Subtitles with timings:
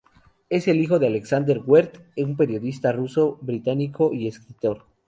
[0.49, 4.87] Es el hijo de Alexander Werth, un periodista ruso-británico y escritor.